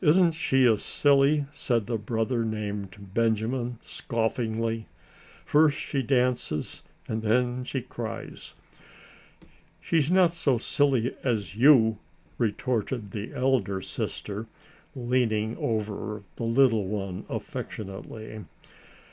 "Isn't 0.00 0.32
she 0.32 0.66
a 0.66 0.76
silly?" 0.76 1.44
said 1.52 1.86
the 1.86 1.98
brother 1.98 2.44
named 2.44 3.12
Benjamin, 3.14 3.78
scoffingly; 3.80 4.86
"first 5.44 5.78
she 5.78 6.02
dances, 6.02 6.82
and 7.06 7.22
then 7.22 7.62
she 7.62 7.82
cries!" 7.82 8.54
"She's 9.80 10.10
not 10.10 10.34
so 10.34 10.58
silly 10.58 11.14
as 11.22 11.54
you!" 11.54 11.98
retorted 12.38 13.12
the 13.12 13.32
elder 13.32 13.80
sister, 13.80 14.48
leaning 14.96 15.56
over 15.58 16.24
the 16.34 16.42
little 16.42 16.88
one 16.88 17.24
affectionately. 17.28 18.46